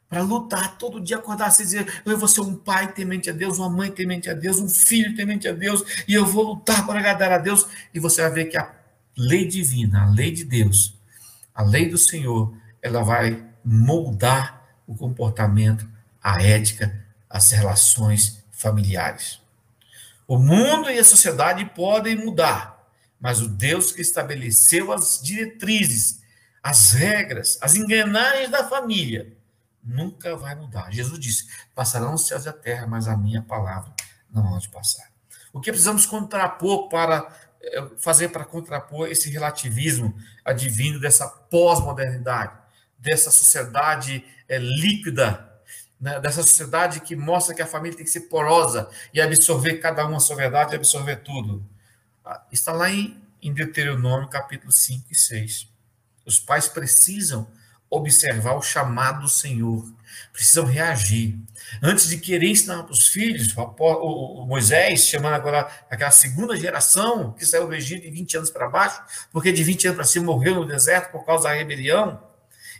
Para 0.09 0.23
lutar 0.23 0.79
todo 0.79 1.01
dia, 1.01 1.17
acordar 1.17 1.53
e 1.53 1.57
dizer: 1.59 2.03
Eu 2.05 2.17
vou 2.17 2.29
ser 2.29 2.41
um 2.43 2.55
pai 2.55 2.93
temente 2.93 3.29
a 3.29 3.33
Deus, 3.33 3.59
uma 3.59 3.69
mãe 3.69 3.91
temente 3.91 4.29
a 4.29 4.35
Deus, 4.35 4.59
um 4.59 4.69
filho 4.69 5.15
temente 5.15 5.49
a 5.49 5.53
Deus, 5.53 5.83
e 6.07 6.15
eu 6.15 6.25
vou 6.25 6.45
lutar 6.45 6.87
para 6.87 6.99
agradar 6.99 7.33
a 7.33 7.39
Deus. 7.39 7.67
E 7.93 8.01
você 8.01 8.23
vai 8.23 8.31
ver 8.31 8.45
que 8.47 8.57
a 8.57 8.78
lei 9.19 9.47
divina, 9.47 10.05
a 10.05 10.11
lei 10.11 10.31
de 10.31 10.45
Deus, 10.45 10.95
a 11.53 11.63
lei 11.63 11.89
do 11.89 11.99
Senhor, 11.99 12.57
ela 12.81 13.03
vai 13.03 13.45
moldar 13.65 14.65
o 14.87 14.95
comportamento, 14.95 15.89
a 16.23 16.41
ética, 16.41 17.05
as 17.29 17.51
relações 17.51 18.45
familiares. 18.53 19.41
O 20.27 20.39
mundo 20.39 20.89
e 20.89 20.99
a 20.99 21.05
sociedade 21.05 21.65
podem 21.65 22.15
mudar, 22.17 22.89
mas 23.21 23.41
o 23.41 23.49
Deus 23.49 23.91
que 23.91 24.01
estabeleceu 24.01 24.93
as 24.93 25.21
diretrizes, 25.21 26.21
as 26.63 26.93
regras, 26.93 27.59
as 27.61 27.75
engrenagens 27.75 28.51
da 28.51 28.69
família, 28.69 29.33
nunca 29.83 30.37
vai 30.37 30.55
mudar. 30.55 30.93
Jesus 30.93 31.19
disse: 31.19 31.49
passarão 31.75 32.15
os 32.15 32.27
céus 32.27 32.45
e 32.45 32.49
a 32.49 32.53
terra, 32.53 32.87
mas 32.87 33.09
a 33.09 33.17
minha 33.17 33.43
palavra 33.43 33.93
não 34.31 34.55
há 34.55 34.59
de 34.59 34.69
passar. 34.69 35.11
O 35.53 35.61
que 35.61 35.71
precisamos 35.71 36.07
contrapor 36.07 36.89
para 36.89 37.35
fazer 37.99 38.29
para 38.29 38.45
contrapor 38.45 39.09
esse 39.09 39.29
relativismo 39.31 40.15
advindo 40.45 41.01
dessa 41.01 41.27
pós-modernidade, 41.29 42.57
dessa 42.99 43.31
sociedade 43.31 44.25
é, 44.49 44.59
líquida 44.59 45.49
né, 46.01 46.21
dessa 46.21 46.43
sociedade 46.43 47.01
que 47.01 47.17
mostra 47.17 47.55
que 47.55 47.63
a 47.63 47.67
família 47.67 47.97
tem 47.97 48.05
que 48.05 48.13
ser 48.13 48.23
porosa 48.23 48.89
e 49.13 49.21
absorver 49.21 49.79
cada 49.79 50.07
uma 50.07 50.19
a 50.19 50.21
sua 50.21 50.37
verdade 50.37 50.73
e 50.73 50.77
absorver 50.77 51.17
tudo. 51.17 51.65
Ah, 52.25 52.43
está 52.53 52.73
lá 52.73 52.89
em, 52.91 53.21
em 53.43 53.53
Deuteronômio, 53.53 54.29
capítulo 54.29 54.71
5 54.71 55.07
e 55.11 55.17
6. 55.17 55.69
Os 56.25 56.39
pais 56.39 56.69
precisam 56.69 57.51
observar 57.91 58.55
o 58.55 58.63
chamado 58.63 59.23
do 59.23 59.29
Senhor, 59.29 59.85
precisam 60.33 60.65
reagir. 60.65 61.39
Antes 61.83 62.09
de 62.09 62.19
querer 62.19 62.49
ensinar 62.49 62.83
para 62.83 62.93
os 62.93 63.09
filhos, 63.09 63.55
o, 63.57 64.47
Moisés, 64.47 65.07
chamando 65.07 65.35
agora 65.35 65.69
aquela 65.91 66.11
segunda 66.11 66.57
geração 66.57 67.33
que 67.33 67.45
saiu 67.45 67.67
do 67.67 67.75
Egito 67.75 68.03
de 68.03 68.11
20 68.11 68.37
anos 68.39 68.51
para 68.51 68.69
baixo, 68.69 69.03
porque 69.33 69.53
de 69.53 69.63
20 69.63 69.89
anos 69.89 69.97
para 69.97 70.07
cima 70.07 70.27
morreu 70.27 70.55
no 70.55 70.65
deserto 70.65 71.11
por 71.11 71.25
causa 71.25 71.49
da 71.49 71.55
rebelião, 71.55 72.23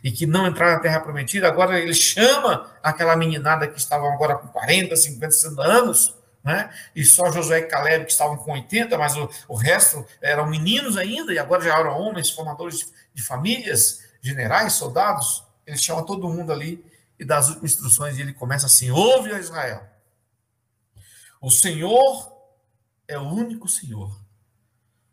e 0.03 0.11
que 0.11 0.25
não 0.25 0.47
entraram 0.47 0.73
na 0.73 0.79
terra 0.79 0.99
prometida, 1.01 1.47
agora 1.47 1.79
ele 1.79 1.93
chama 1.93 2.71
aquela 2.81 3.15
meninada 3.15 3.67
que 3.67 3.77
estavam 3.77 4.11
agora 4.11 4.35
com 4.35 4.47
40, 4.47 4.95
50, 4.95 5.31
60 5.31 5.61
anos, 5.61 6.15
né? 6.43 6.69
e 6.95 7.03
só 7.03 7.31
Josué 7.31 7.59
e 7.59 7.63
Caleb 7.63 8.05
que 8.05 8.11
estavam 8.11 8.37
com 8.37 8.53
80, 8.53 8.97
mas 8.97 9.17
o, 9.17 9.29
o 9.47 9.55
resto 9.55 10.05
eram 10.21 10.49
meninos 10.49 10.97
ainda, 10.97 11.33
e 11.33 11.39
agora 11.39 11.61
já 11.61 11.77
eram 11.77 11.99
homens, 11.99 12.31
formadores 12.31 12.91
de 13.13 13.21
famílias, 13.21 14.08
generais, 14.21 14.73
soldados, 14.73 15.43
ele 15.65 15.77
chama 15.77 16.05
todo 16.05 16.29
mundo 16.29 16.51
ali 16.51 16.83
e 17.17 17.25
dá 17.25 17.37
as 17.37 17.49
últimas 17.49 17.71
instruções, 17.71 18.17
e 18.17 18.21
ele 18.21 18.33
começa 18.33 18.65
assim, 18.65 18.91
ouve, 18.91 19.31
a 19.31 19.39
Israel, 19.39 19.87
o 21.41 21.49
Senhor 21.49 22.33
é 23.07 23.17
o 23.17 23.23
único 23.23 23.67
Senhor. 23.67 24.19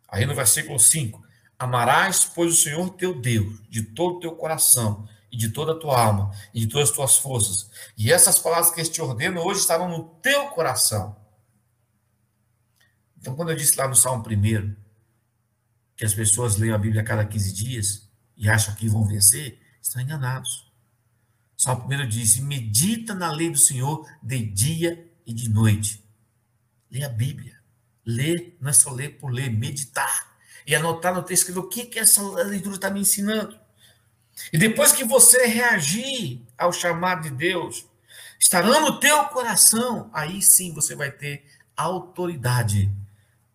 Aí 0.08 0.24
no 0.24 0.34
versículo 0.34 0.78
5, 0.78 1.26
Amarás, 1.58 2.24
pois, 2.24 2.52
o 2.52 2.56
Senhor 2.56 2.90
teu 2.90 3.18
Deus 3.18 3.60
de 3.68 3.82
todo 3.82 4.16
o 4.16 4.20
teu 4.20 4.36
coração 4.36 5.08
e 5.32 5.36
de 5.36 5.48
toda 5.48 5.72
a 5.72 5.78
tua 5.78 5.98
alma 5.98 6.30
e 6.52 6.60
de 6.60 6.66
todas 6.66 6.90
as 6.90 6.94
tuas 6.94 7.16
forças. 7.16 7.70
E 7.96 8.12
essas 8.12 8.38
palavras 8.38 8.70
que 8.70 8.80
eu 8.80 8.90
te 8.90 9.00
ordeno 9.00 9.40
hoje 9.40 9.60
estarão 9.60 9.88
no 9.88 10.04
teu 10.20 10.48
coração. 10.48 11.16
Então, 13.18 13.34
quando 13.34 13.50
eu 13.50 13.56
disse 13.56 13.76
lá 13.76 13.88
no 13.88 13.96
Salmo 13.96 14.22
1 14.22 14.76
que 15.96 16.04
as 16.04 16.12
pessoas 16.12 16.56
leem 16.56 16.72
a 16.72 16.78
Bíblia 16.78 17.00
a 17.00 17.04
cada 17.04 17.24
15 17.24 17.52
dias 17.52 18.05
e 18.36 18.48
acham 18.48 18.74
que 18.74 18.88
vão 18.88 19.06
vencer, 19.06 19.58
estão 19.80 20.02
enganados. 20.02 20.70
Salmo 21.56 21.86
1 21.92 22.08
diz: 22.08 22.38
medita 22.38 23.14
na 23.14 23.30
lei 23.32 23.50
do 23.50 23.58
Senhor 23.58 24.06
de 24.22 24.42
dia 24.44 25.10
e 25.26 25.32
de 25.32 25.48
noite. 25.48 26.04
Lê 26.90 27.04
a 27.04 27.08
Bíblia. 27.08 27.56
Lê, 28.04 28.54
não 28.60 28.70
é 28.70 28.72
só 28.72 28.92
ler 28.92 29.18
por 29.18 29.32
ler, 29.32 29.50
meditar 29.50 30.36
e 30.66 30.74
anotar 30.74 31.14
no 31.14 31.22
texto 31.22 31.56
o 31.58 31.68
que, 31.68 31.86
que 31.86 31.98
essa 31.98 32.22
leitura 32.44 32.76
está 32.76 32.90
me 32.90 33.00
ensinando. 33.00 33.58
E 34.52 34.58
depois 34.58 34.92
que 34.92 35.04
você 35.04 35.46
reagir 35.46 36.42
ao 36.58 36.72
chamado 36.72 37.22
de 37.22 37.30
Deus, 37.30 37.86
estará 38.38 38.80
no 38.80 39.00
teu 39.00 39.24
coração, 39.26 40.10
aí 40.12 40.42
sim 40.42 40.72
você 40.74 40.94
vai 40.94 41.10
ter 41.10 41.44
autoridade 41.76 42.90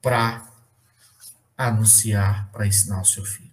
para 0.02 0.48
anunciar, 1.58 2.52
para 2.52 2.66
ensinar 2.66 3.02
o 3.02 3.06
seu 3.06 3.24
filho. 3.24 3.51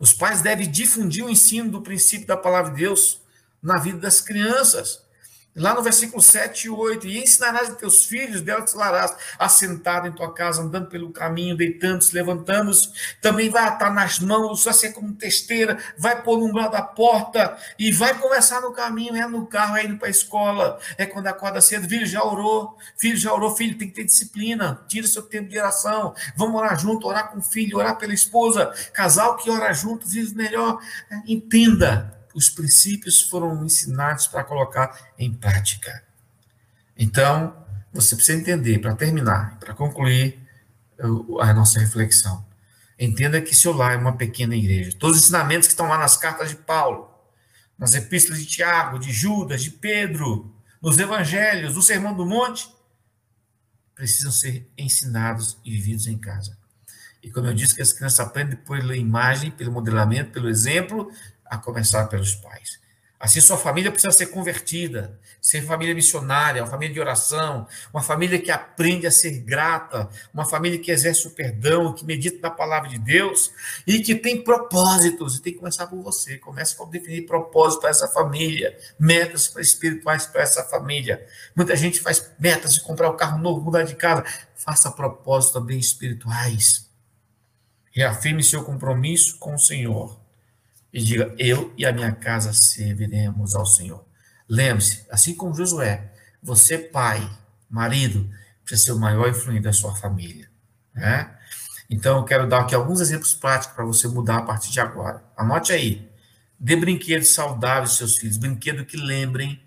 Os 0.00 0.14
pais 0.14 0.40
devem 0.40 0.68
difundir 0.68 1.22
o 1.22 1.28
ensino 1.28 1.70
do 1.70 1.82
princípio 1.82 2.26
da 2.26 2.36
palavra 2.36 2.72
de 2.72 2.78
Deus 2.78 3.20
na 3.62 3.76
vida 3.76 3.98
das 3.98 4.22
crianças. 4.22 5.04
Lá 5.60 5.74
no 5.74 5.82
versículo 5.82 6.22
7 6.22 6.68
e 6.68 6.70
8, 6.70 7.06
e 7.06 7.22
ensinarás 7.22 7.68
a 7.68 7.74
teus 7.74 8.06
filhos, 8.06 8.40
delas 8.40 8.72
larás, 8.72 9.14
assentado 9.38 10.08
em 10.08 10.12
tua 10.12 10.32
casa, 10.32 10.62
andando 10.62 10.88
pelo 10.88 11.12
caminho, 11.12 11.54
deitando-se, 11.54 12.14
levantando-se, 12.14 12.90
também 13.20 13.50
vai 13.50 13.64
atar 13.64 13.92
nas 13.92 14.18
mãos, 14.20 14.64
vai 14.64 14.72
ser 14.72 14.94
como 14.94 15.12
testeira, 15.12 15.76
vai 15.98 16.22
pôr 16.22 16.38
no 16.38 16.46
umbral 16.46 16.70
da 16.70 16.80
porta, 16.80 17.58
e 17.78 17.92
vai 17.92 18.18
conversar 18.18 18.62
no 18.62 18.72
caminho, 18.72 19.14
é 19.14 19.26
no 19.26 19.46
carro, 19.46 19.76
é 19.76 19.84
indo 19.84 19.98
para 19.98 20.08
a 20.08 20.10
escola, 20.10 20.80
é 20.96 21.04
quando 21.04 21.26
acorda 21.26 21.60
cedo, 21.60 21.86
filho 21.86 22.06
já 22.06 22.24
orou, 22.24 22.78
filho 22.96 23.18
já 23.18 23.30
orou, 23.30 23.54
filho 23.54 23.76
tem 23.76 23.88
que 23.88 23.94
ter 23.94 24.04
disciplina, 24.04 24.82
tira 24.88 25.06
seu 25.06 25.24
tempo 25.24 25.50
de 25.50 25.58
oração, 25.58 26.14
vamos 26.36 26.58
orar 26.58 26.78
junto, 26.78 27.06
orar 27.06 27.30
com 27.30 27.38
o 27.38 27.42
filho, 27.42 27.76
orar 27.76 27.98
pela 27.98 28.14
esposa, 28.14 28.72
casal 28.94 29.36
que 29.36 29.50
ora 29.50 29.74
junto, 29.74 30.08
vive 30.08 30.34
melhor, 30.34 30.80
entenda, 31.26 32.18
os 32.34 32.48
princípios 32.48 33.22
foram 33.22 33.64
ensinados 33.64 34.26
para 34.26 34.44
colocar 34.44 35.12
em 35.18 35.32
prática. 35.32 36.04
Então, 36.96 37.56
você 37.92 38.14
precisa 38.14 38.38
entender, 38.38 38.78
para 38.78 38.94
terminar, 38.94 39.58
para 39.58 39.74
concluir 39.74 40.38
a 41.40 41.52
nossa 41.54 41.80
reflexão. 41.80 42.44
Entenda 42.98 43.40
que 43.40 43.54
seu 43.54 43.72
lar 43.72 43.94
é 43.94 43.96
uma 43.96 44.16
pequena 44.16 44.54
igreja. 44.54 44.94
Todos 44.98 45.16
os 45.16 45.22
ensinamentos 45.24 45.66
que 45.66 45.72
estão 45.72 45.88
lá 45.88 45.96
nas 45.96 46.16
cartas 46.16 46.50
de 46.50 46.56
Paulo, 46.56 47.10
nas 47.78 47.94
epístolas 47.94 48.40
de 48.40 48.46
Tiago, 48.46 48.98
de 48.98 49.10
Judas, 49.10 49.62
de 49.62 49.70
Pedro, 49.70 50.54
nos 50.82 50.98
evangelhos, 50.98 51.74
no 51.74 51.82
Sermão 51.82 52.14
do 52.14 52.26
Monte, 52.26 52.70
precisam 53.94 54.30
ser 54.30 54.70
ensinados 54.76 55.58
e 55.64 55.70
vividos 55.70 56.06
em 56.06 56.18
casa. 56.18 56.58
E 57.22 57.30
como 57.30 57.46
eu 57.46 57.54
disse, 57.54 57.74
que 57.74 57.82
as 57.82 57.92
crianças 57.92 58.20
aprendem 58.20 58.56
pela 58.56 58.96
imagem, 58.96 59.50
pelo 59.50 59.72
modelamento, 59.72 60.30
pelo 60.30 60.48
exemplo, 60.48 61.10
a 61.50 61.58
começar 61.58 62.06
pelos 62.06 62.34
pais. 62.36 62.78
Assim, 63.20 63.38
sua 63.38 63.58
família 63.58 63.92
precisa 63.92 64.12
ser 64.12 64.28
convertida, 64.28 65.20
ser 65.42 65.60
família 65.60 65.94
missionária, 65.94 66.62
uma 66.62 66.70
família 66.70 66.94
de 66.94 67.00
oração, 67.00 67.66
uma 67.92 68.02
família 68.02 68.38
que 68.38 68.50
aprende 68.50 69.06
a 69.06 69.10
ser 69.10 69.40
grata, 69.40 70.08
uma 70.32 70.46
família 70.46 70.78
que 70.78 70.90
exerce 70.90 71.26
o 71.26 71.30
perdão, 71.32 71.92
que 71.92 72.02
medita 72.02 72.38
na 72.40 72.50
palavra 72.50 72.88
de 72.88 72.98
Deus 72.98 73.52
e 73.86 74.00
que 74.00 74.14
tem 74.14 74.42
propósitos. 74.42 75.36
E 75.36 75.42
tem 75.42 75.52
que 75.52 75.58
começar 75.58 75.86
por 75.86 76.00
você. 76.00 76.38
Comece 76.38 76.74
a 76.80 76.84
definir 76.86 77.26
propósitos 77.26 77.80
para 77.82 77.90
essa 77.90 78.08
família, 78.08 78.74
metas 78.98 79.54
espirituais 79.58 80.24
para 80.24 80.40
essa 80.40 80.64
família. 80.64 81.26
Muita 81.54 81.76
gente 81.76 82.00
faz 82.00 82.30
metas 82.38 82.72
de 82.72 82.80
comprar 82.80 83.10
um 83.10 83.16
carro 83.18 83.38
novo, 83.38 83.60
mudar 83.60 83.82
de 83.82 83.96
casa. 83.96 84.24
Faça 84.54 84.90
propósitos 84.90 85.52
também 85.52 85.78
espirituais. 85.78 86.88
Reafirme 87.92 88.42
seu 88.42 88.64
compromisso 88.64 89.38
com 89.38 89.54
o 89.54 89.58
Senhor 89.58 90.19
e 90.92 91.02
diga: 91.02 91.34
Eu 91.38 91.72
e 91.76 91.86
a 91.86 91.92
minha 91.92 92.12
casa 92.12 92.52
serviremos 92.52 93.54
ao 93.54 93.66
Senhor. 93.66 94.04
Lembre-se, 94.48 95.06
assim 95.10 95.34
como 95.34 95.54
Josué, 95.54 96.12
você, 96.42 96.78
pai, 96.78 97.28
marido, 97.68 98.28
precisa 98.64 98.86
ser 98.86 98.92
o 98.92 99.00
maior 99.00 99.28
influente 99.28 99.62
da 99.62 99.72
sua 99.72 99.94
família. 99.94 100.50
Né? 100.94 101.30
Então, 101.88 102.18
eu 102.18 102.24
quero 102.24 102.48
dar 102.48 102.60
aqui 102.60 102.74
alguns 102.74 103.00
exemplos 103.00 103.34
práticos 103.34 103.74
para 103.74 103.84
você 103.84 104.08
mudar 104.08 104.38
a 104.38 104.42
partir 104.42 104.70
de 104.70 104.80
agora. 104.80 105.22
Anote 105.36 105.72
aí. 105.72 106.08
Dê 106.58 106.76
brinquedos 106.76 107.32
saudáveis 107.32 107.90
aos 107.90 107.96
seus 107.96 108.18
filhos, 108.18 108.36
brinquedos 108.36 108.86
que 108.86 108.96
lembrem 108.96 109.62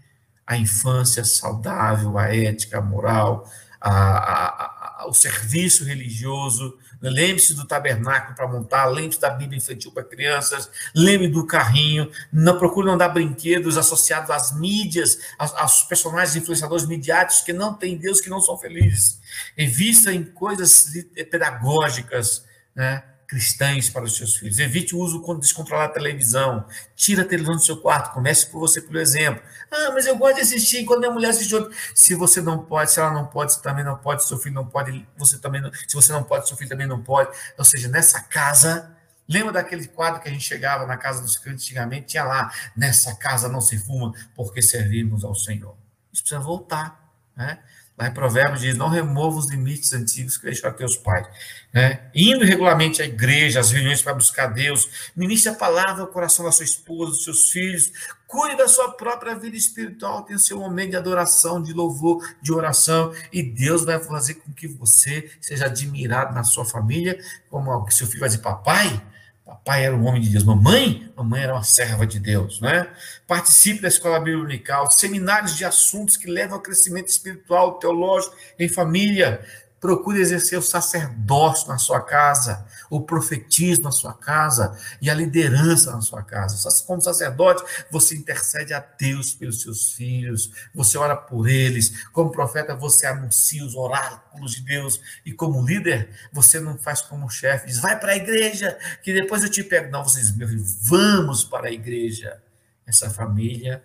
a 0.45 0.57
infância 0.57 1.23
saudável, 1.23 2.17
a 2.17 2.35
ética, 2.35 2.77
a 2.77 2.81
moral, 2.81 3.49
a, 3.79 3.91
a, 3.91 4.82
o 5.07 5.13
serviço 5.13 5.83
religioso, 5.83 6.77
lembre-se 7.01 7.53
do 7.53 7.65
tabernáculo 7.65 8.35
para 8.35 8.47
montar, 8.47 8.85
lembre-se 8.85 9.19
da 9.19 9.29
Bíblia 9.29 9.57
infantil 9.57 9.91
para 9.91 10.03
crianças, 10.03 10.69
lembre 10.95 11.27
do 11.27 11.45
carrinho, 11.45 12.09
não 12.31 12.57
procure 12.57 12.87
não 12.87 12.97
dar 12.97 13.09
brinquedos 13.09 13.77
associados 13.77 14.29
às 14.29 14.57
mídias, 14.57 15.19
aos, 15.37 15.53
aos 15.55 15.83
personagens 15.83 16.35
influenciadores 16.35 16.85
midiáticos 16.85 17.43
que 17.43 17.53
não 17.53 17.73
têm 17.73 17.97
Deus, 17.97 18.21
que 18.21 18.29
não 18.29 18.41
são 18.41 18.57
felizes. 18.57 19.19
Invista 19.57 20.13
em 20.13 20.23
coisas 20.23 20.87
pedagógicas, 21.29 22.45
né? 22.75 23.03
Cristãs 23.27 23.89
para 23.89 24.03
os 24.03 24.15
seus 24.15 24.35
filhos. 24.35 24.59
Evite 24.59 24.95
o 24.95 24.99
uso 24.99 25.21
descontrolado 25.39 25.89
da 25.89 25.93
televisão. 25.93 26.65
Tira 26.95 27.23
a 27.23 27.25
televisão 27.25 27.55
do 27.55 27.63
seu 27.63 27.77
quarto. 27.77 28.13
Comece 28.13 28.47
por 28.47 28.59
você, 28.59 28.81
pelo 28.81 28.99
exemplo. 28.99 29.41
Ah, 29.71 29.91
mas 29.93 30.05
eu 30.05 30.15
gosto 30.17 30.35
de 30.35 30.41
assistir 30.41 30.85
quando 30.85 31.05
a 31.05 31.11
mulher 31.11 31.29
assiste 31.29 31.53
outro. 31.55 31.71
Se 31.95 32.15
você 32.15 32.41
não 32.41 32.59
pode, 32.59 32.91
se 32.91 32.99
ela 32.99 33.11
não 33.11 33.25
pode, 33.25 33.53
você 33.53 33.61
também 33.61 33.83
não 33.83 33.97
pode, 33.97 34.27
seu 34.27 34.37
filho 34.37 34.55
não 34.55 34.65
pode, 34.65 35.07
você 35.17 35.37
também 35.39 35.61
não. 35.61 35.71
Se 35.73 35.95
você 35.95 36.11
não 36.11 36.23
pode, 36.23 36.47
seu 36.47 36.55
filho 36.57 36.69
também 36.69 36.87
não 36.87 37.01
pode. 37.01 37.35
Ou 37.57 37.65
seja, 37.65 37.87
nessa 37.87 38.21
casa. 38.21 38.91
Lembra 39.25 39.53
daquele 39.53 39.87
quadro 39.87 40.21
que 40.21 40.27
a 40.27 40.31
gente 40.31 40.43
chegava 40.43 40.85
na 40.85 40.97
casa 40.97 41.21
dos 41.21 41.37
crentes 41.37 41.63
antigamente? 41.63 42.07
Tinha 42.07 42.25
lá, 42.25 42.51
nessa 42.75 43.15
casa 43.15 43.47
não 43.47 43.61
se 43.61 43.77
fuma, 43.79 44.11
porque 44.35 44.61
servimos 44.61 45.23
ao 45.23 45.33
Senhor. 45.33 45.77
Isso 46.11 46.23
precisa 46.23 46.41
voltar. 46.41 47.01
Né? 47.35 47.57
Lá 47.97 48.07
em 48.07 48.13
Provérbios 48.13 48.61
diz: 48.61 48.75
Não 48.75 48.89
remova 48.89 49.37
os 49.37 49.49
limites 49.49 49.93
antigos 49.93 50.37
que 50.37 50.45
deixaram 50.45 50.75
teus 50.75 50.97
pais. 50.97 51.27
Né? 51.71 52.09
Indo 52.13 52.43
regularmente 52.43 53.01
à 53.01 53.05
igreja, 53.05 53.59
às 53.59 53.71
reuniões 53.71 54.01
para 54.01 54.13
buscar 54.13 54.47
Deus, 54.47 55.11
ministre 55.15 55.51
a 55.51 55.55
palavra 55.55 56.01
ao 56.01 56.07
coração 56.07 56.43
da 56.43 56.51
sua 56.51 56.65
esposa, 56.65 57.11
dos 57.11 57.23
seus 57.23 57.51
filhos, 57.51 57.91
cuide 58.27 58.57
da 58.57 58.67
sua 58.67 58.93
própria 58.93 59.35
vida 59.35 59.55
espiritual, 59.55 60.23
tenha 60.23 60.39
seu 60.39 60.59
momento 60.59 60.91
de 60.91 60.97
adoração, 60.97 61.61
de 61.61 61.71
louvor, 61.71 62.27
de 62.41 62.51
oração, 62.51 63.13
e 63.31 63.43
Deus 63.43 63.85
vai 63.85 63.99
fazer 63.99 64.35
com 64.35 64.51
que 64.51 64.67
você 64.67 65.29
seja 65.39 65.65
admirado 65.65 66.33
na 66.33 66.43
sua 66.43 66.65
família, 66.65 67.19
como 67.49 67.89
seu 67.91 68.07
filho 68.07 68.21
vai 68.21 68.29
dizer, 68.29 68.41
papai, 68.41 69.01
Papai 69.45 69.85
era 69.85 69.95
um 69.95 70.05
homem 70.05 70.21
de 70.21 70.29
Deus. 70.29 70.45
Mamãe, 70.45 71.11
mamãe 71.17 71.43
era 71.43 71.53
uma 71.53 71.63
serva 71.63 72.07
de 72.07 72.17
Deus, 72.17 72.61
né? 72.61 72.87
Participe 73.27 73.81
da 73.81 73.89
escola 73.89 74.17
bíblica 74.19 74.45
unical, 74.45 74.91
seminários 74.91 75.57
de 75.57 75.65
assuntos 75.65 76.15
que 76.15 76.29
levam 76.29 76.55
ao 76.55 76.61
crescimento 76.61 77.09
espiritual, 77.09 77.73
teológico, 77.73 78.35
em 78.57 78.69
família. 78.69 79.45
Procure 79.83 80.21
exercer 80.21 80.57
o 80.57 80.61
sacerdócio 80.61 81.67
na 81.67 81.77
sua 81.77 81.99
casa, 81.99 82.65
o 82.89 83.01
profetismo 83.01 83.83
na 83.83 83.91
sua 83.91 84.13
casa 84.13 84.79
e 85.01 85.09
a 85.09 85.13
liderança 85.13 85.91
na 85.91 85.99
sua 85.99 86.23
casa. 86.23 86.55
Como 86.87 87.01
sacerdote, 87.01 87.61
você 87.91 88.15
intercede 88.15 88.73
a 88.73 88.79
Deus 88.79 89.33
pelos 89.33 89.61
seus 89.61 89.91
filhos, 89.91 90.49
você 90.73 90.97
ora 90.97 91.17
por 91.17 91.49
eles. 91.49 92.07
Como 92.13 92.31
profeta, 92.31 92.73
você 92.73 93.05
anuncia 93.05 93.61
os 93.65 93.75
oráculos 93.75 94.53
de 94.53 94.61
Deus. 94.61 95.01
E 95.25 95.33
como 95.33 95.65
líder, 95.65 96.09
você 96.31 96.61
não 96.61 96.77
faz 96.77 97.01
como 97.01 97.29
chefe, 97.29 97.67
diz, 97.67 97.79
vai 97.79 97.99
para 97.99 98.13
a 98.13 98.15
igreja, 98.15 98.79
que 99.03 99.11
depois 99.13 99.43
eu 99.43 99.49
te 99.49 99.65
pego. 99.65 99.91
Não, 99.91 100.01
você 100.01 100.21
diz, 100.21 100.33
meu 100.33 100.47
filho, 100.47 100.63
vamos 100.83 101.43
para 101.43 101.67
a 101.67 101.71
igreja. 101.73 102.41
Essa 102.87 103.09
família 103.09 103.83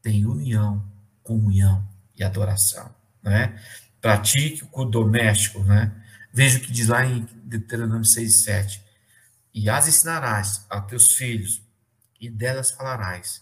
tem 0.00 0.24
união, 0.24 0.82
comunhão 1.22 1.86
e 2.16 2.24
adoração. 2.24 2.94
Né? 3.22 3.58
Pratique 4.04 4.68
o 4.70 4.84
doméstico, 4.84 5.64
né? 5.64 5.90
Veja 6.30 6.58
o 6.58 6.60
que 6.60 6.70
diz 6.70 6.88
lá 6.88 7.06
em 7.06 7.26
Deuteronômio 7.42 8.04
6, 8.04 8.42
7. 8.42 8.84
E 9.54 9.70
as 9.70 9.88
ensinarás 9.88 10.66
a 10.68 10.78
teus 10.78 11.12
filhos, 11.12 11.62
e 12.20 12.28
delas 12.28 12.70
falarás, 12.70 13.40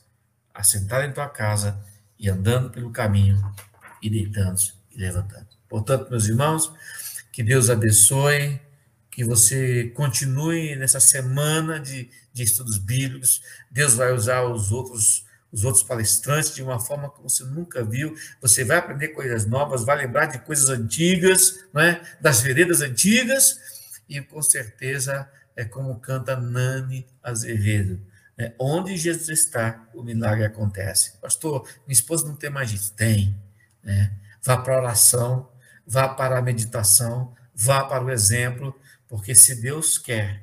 assentado 0.54 1.04
em 1.04 1.12
tua 1.12 1.28
casa, 1.28 1.84
e 2.16 2.30
andando 2.30 2.70
pelo 2.70 2.92
caminho, 2.92 3.42
e 4.00 4.08
deitando-se 4.08 4.74
e 4.92 4.98
levantando. 4.98 5.48
Portanto, 5.68 6.08
meus 6.08 6.28
irmãos, 6.28 6.72
que 7.32 7.42
Deus 7.42 7.68
abençoe, 7.68 8.60
que 9.10 9.24
você 9.24 9.90
continue 9.96 10.76
nessa 10.76 11.00
semana 11.00 11.80
de, 11.80 12.08
de 12.32 12.44
estudos 12.44 12.78
bíblicos. 12.78 13.42
Deus 13.68 13.94
vai 13.94 14.12
usar 14.12 14.44
os 14.44 14.70
outros 14.70 15.24
os 15.52 15.64
outros 15.64 15.82
palestrantes 15.82 16.54
de 16.54 16.62
uma 16.62 16.80
forma 16.80 17.10
que 17.10 17.22
você 17.22 17.44
nunca 17.44 17.84
viu. 17.84 18.16
Você 18.40 18.64
vai 18.64 18.78
aprender 18.78 19.08
coisas 19.08 19.44
novas, 19.44 19.84
vai 19.84 19.98
lembrar 19.98 20.26
de 20.26 20.38
coisas 20.38 20.70
antigas, 20.70 21.66
né? 21.74 22.00
das 22.20 22.40
veredas 22.40 22.80
antigas, 22.80 23.60
e 24.08 24.20
com 24.20 24.40
certeza 24.40 25.30
é 25.54 25.64
como 25.64 26.00
canta 26.00 26.36
Nani 26.36 27.06
Azevedo. 27.22 28.00
Né? 28.36 28.54
Onde 28.58 28.96
Jesus 28.96 29.28
está, 29.28 29.86
o 29.94 30.02
milagre 30.02 30.44
acontece. 30.44 31.18
Pastor, 31.20 31.68
minha 31.86 31.92
esposa 31.92 32.26
não 32.26 32.34
tem 32.34 32.48
mais 32.48 32.72
isso. 32.72 32.94
Tem. 32.94 33.36
Né? 33.82 34.10
Vá 34.42 34.56
para 34.56 34.74
a 34.74 34.78
oração, 34.78 35.50
vá 35.86 36.08
para 36.08 36.38
a 36.38 36.42
meditação, 36.42 37.34
vá 37.54 37.84
para 37.84 38.02
o 38.02 38.10
exemplo, 38.10 38.74
porque 39.06 39.34
se 39.34 39.60
Deus 39.60 39.98
quer 39.98 40.42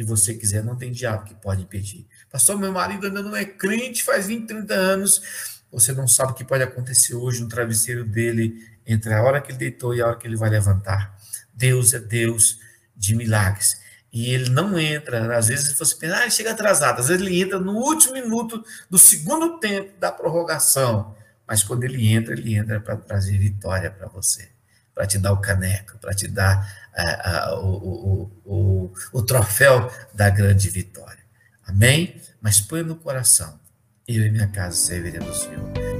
e 0.00 0.02
você 0.02 0.32
quiser, 0.32 0.64
não 0.64 0.74
tem 0.76 0.90
diabo 0.90 1.24
que 1.24 1.34
pode 1.34 1.60
impedir. 1.60 2.06
Pastor, 2.30 2.58
meu 2.58 2.72
marido 2.72 3.06
ainda 3.06 3.22
não 3.22 3.36
é 3.36 3.44
crente, 3.44 4.02
faz 4.02 4.26
20, 4.26 4.46
30 4.46 4.72
anos. 4.72 5.60
Você 5.70 5.92
não 5.92 6.08
sabe 6.08 6.32
o 6.32 6.34
que 6.34 6.42
pode 6.42 6.62
acontecer 6.62 7.14
hoje 7.14 7.42
no 7.42 7.48
travesseiro 7.50 8.02
dele, 8.02 8.66
entre 8.86 9.12
a 9.12 9.22
hora 9.22 9.42
que 9.42 9.50
ele 9.50 9.58
deitou 9.58 9.94
e 9.94 10.00
a 10.00 10.06
hora 10.06 10.16
que 10.16 10.26
ele 10.26 10.36
vai 10.36 10.48
levantar. 10.48 11.14
Deus 11.52 11.92
é 11.92 11.98
Deus 11.98 12.58
de 12.96 13.14
milagres. 13.14 13.78
E 14.10 14.32
ele 14.32 14.48
não 14.48 14.78
entra, 14.78 15.36
às 15.36 15.48
vezes 15.48 15.76
você 15.76 15.94
pensa, 15.96 16.16
ah, 16.16 16.22
ele 16.22 16.30
chega 16.30 16.52
atrasado. 16.52 17.00
Às 17.00 17.08
vezes 17.08 17.20
ele 17.22 17.38
entra 17.38 17.60
no 17.60 17.74
último 17.74 18.14
minuto 18.14 18.64
do 18.88 18.98
segundo 18.98 19.58
tempo 19.58 19.92
da 20.00 20.10
prorrogação. 20.10 21.14
Mas 21.46 21.62
quando 21.62 21.84
ele 21.84 22.08
entra, 22.08 22.32
ele 22.32 22.54
entra 22.54 22.80
para 22.80 22.96
trazer 22.96 23.36
vitória 23.36 23.90
para 23.90 24.08
você, 24.08 24.48
para 24.94 25.06
te 25.06 25.18
dar 25.18 25.32
o 25.32 25.40
caneco, 25.40 25.98
para 25.98 26.14
te 26.14 26.28
dar 26.28 26.66
uh, 26.96 27.54
uh, 27.54 27.64
o, 27.64 28.30
o, 28.44 28.52
o, 28.54 28.92
o 29.12 29.22
troféu 29.22 29.90
da 30.14 30.28
grande 30.30 30.68
vitória. 30.70 31.20
Amém? 31.66 32.20
Mas 32.40 32.60
põe 32.60 32.82
no 32.82 32.96
coração, 32.96 33.60
eu 34.06 34.26
e 34.26 34.30
minha 34.30 34.48
casa 34.48 34.76
serviremos 34.76 35.28
do 35.28 35.34
Senhor. 35.34 35.99